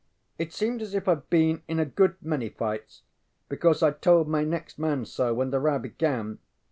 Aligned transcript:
It 0.39 0.51
seemed 0.51 0.81
as 0.81 0.95
if 0.95 1.05
IŌĆÖd 1.05 1.29
been 1.29 1.61
in 1.67 1.77
a 1.79 1.85
good 1.85 2.15
many 2.23 2.49
fights, 2.49 3.03
because 3.49 3.83
I 3.83 3.91
told 3.91 4.27
my 4.27 4.43
next 4.43 4.79
man 4.79 5.05
so 5.05 5.31
when 5.31 5.51
the 5.51 5.59
row 5.59 5.77
began. 5.77 6.39